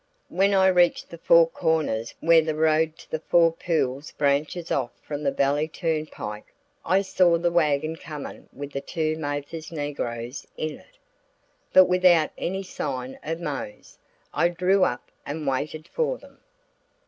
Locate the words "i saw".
6.83-7.37